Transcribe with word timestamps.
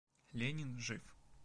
Ленин— 0.33 0.77
жив. 0.79 1.01